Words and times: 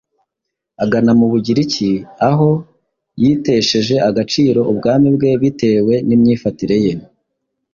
agana 0.83 1.11
mu 1.19 1.25
Bugiriki 1.31 1.91
aho 2.29 2.49
yitesheje 3.21 3.95
agaciro 4.09 4.59
ubwami 4.71 5.07
bwe 5.15 5.31
bitewe 5.41 5.93
n’imyifatire 6.07 6.77
ye. 6.85 6.93